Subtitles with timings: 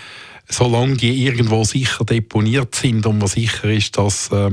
[0.49, 4.51] Solange die irgendwo sicher deponiert sind und man sicher ist, dass äh,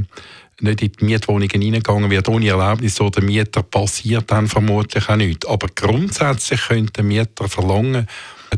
[0.60, 5.46] nicht in die Mietwohnungen hineingegangen wird ohne Erlaubnis oder Mieter, passiert dann vermutlich auch nichts.
[5.46, 8.08] Aber grundsätzlich könnte der Mieter verlangen,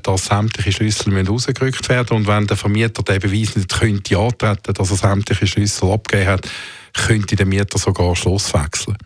[0.08, 4.91] dass sämtliche Schlüssel rausgerückt werden und wenn der Vermieter den Beweis nicht könnte antreten, dass
[4.91, 6.49] er sämtliche Schlüssel abgegeben hat,
[6.93, 8.98] könnte der Mieter sogar Schloss wechseln.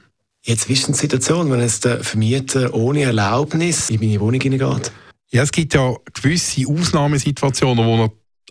[0.42, 4.92] Jetzt ist die Situation, wenn es der Vermieter ohne Erlaubnis in meine Wohnung hineingeht?
[5.32, 8.10] Ja, es gibt ja gewisse Ausnahmesituationen, wo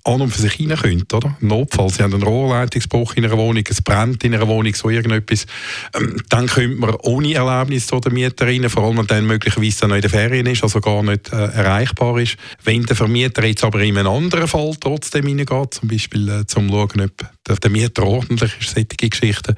[0.08, 1.36] an und für sich rein könnt, oder?
[1.40, 5.46] Notfall, Sie haben einen Rohrleitungsbruch in einer Wohnung, es brennt in einer Wohnung, so irgendetwas,
[5.94, 9.86] ähm, dann könnte man ohne Erlaubnis zu der Mieter rein, vor allem wenn dann möglicherweise
[9.86, 12.36] noch in der Ferien ist, also gar nicht äh, erreichbar ist.
[12.64, 16.68] Wenn der Vermieter jetzt aber in einem anderen Fall trotzdem reingeht, zum Beispiel äh, zum
[16.68, 19.56] schauen, ob der, der Mieter ordentlich ist, solche Geschichten,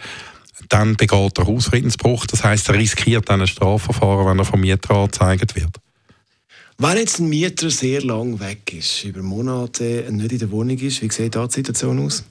[0.68, 4.94] dann begeht er Hausfriedensbruch, das heißt, er riskiert dann ein Strafverfahren, wenn er vom Mieter
[4.94, 5.76] angezeigt wird.
[6.82, 11.02] Wenn jetzt ein Mieter sehr lang weg ist, über Monate nicht in der Wohnung ist,
[11.02, 12.24] wie sieht da die Situation aus?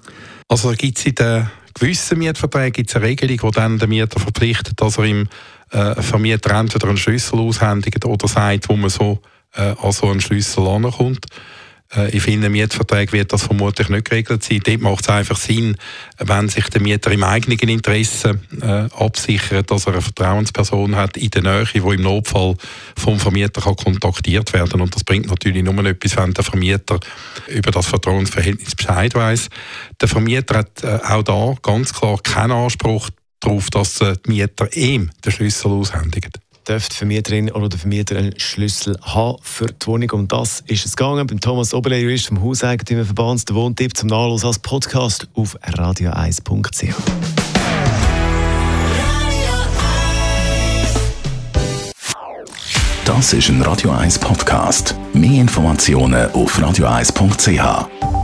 [0.47, 4.97] Also gibt es in den gewissen Mietverträgen eine Regelung, die dann den Mieter verpflichtet, dass
[4.97, 5.30] er im
[5.70, 9.20] äh, Vermieter entweder einen Schlüssel aushändigt oder sagt, wo man so
[9.53, 11.27] äh, an so einen Schlüssel ankommt.
[11.95, 14.62] Äh, in vielen Mietverträgen wird das vermutlich nicht geregelt sein.
[14.64, 15.76] Dort macht es einfach Sinn,
[16.20, 21.32] wenn sich der Mieter im eigenen Interesse äh, absichert, dass er eine Vertrauensperson hat in
[21.32, 22.55] der Nähe, die im Notfall
[22.95, 26.99] vom Vermieter kann kontaktiert werden Und das bringt natürlich nur etwas, wenn der Vermieter
[27.48, 29.49] über das Vertrauensverhältnis Bescheid weiß.
[29.99, 34.72] Der Vermieter hat äh, auch da ganz klar keinen Anspruch darauf, dass äh, die Mieter
[34.76, 36.32] ihm den Schlüssel aushändigen
[36.69, 40.11] dürfte Vermieterin oder der Vermieter einen Schlüssel haben für die Wohnung.
[40.11, 41.25] Um das ist es gegangen.
[41.25, 46.93] Beim Thomas Oberle, Jurist vom Hauseigentümerverband, der Wohntipp zum Nachlass als Podcast auf radio1.ch.
[53.05, 54.95] Das ist ein Radio 1 Podcast.
[55.13, 58.18] Mehr Informationen auf radio1.ch.